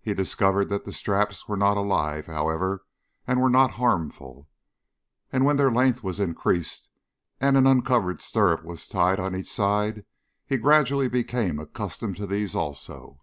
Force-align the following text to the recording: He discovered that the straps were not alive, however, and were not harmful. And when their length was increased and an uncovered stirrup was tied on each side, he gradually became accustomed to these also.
He 0.00 0.14
discovered 0.14 0.70
that 0.70 0.86
the 0.86 0.94
straps 0.94 1.46
were 1.46 1.54
not 1.54 1.76
alive, 1.76 2.24
however, 2.24 2.86
and 3.26 3.38
were 3.38 3.50
not 3.50 3.72
harmful. 3.72 4.48
And 5.30 5.44
when 5.44 5.58
their 5.58 5.70
length 5.70 6.02
was 6.02 6.18
increased 6.18 6.88
and 7.38 7.54
an 7.54 7.66
uncovered 7.66 8.22
stirrup 8.22 8.64
was 8.64 8.88
tied 8.88 9.20
on 9.20 9.36
each 9.36 9.52
side, 9.52 10.06
he 10.46 10.56
gradually 10.56 11.10
became 11.10 11.58
accustomed 11.58 12.16
to 12.16 12.26
these 12.26 12.56
also. 12.56 13.20